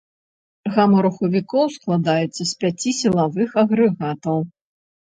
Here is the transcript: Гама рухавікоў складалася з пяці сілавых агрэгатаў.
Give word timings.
Гама 0.77 0.99
рухавікоў 1.07 1.65
складалася 1.77 2.43
з 2.53 2.59
пяці 2.65 2.89
сілавых 3.03 3.49
агрэгатаў. 3.65 4.37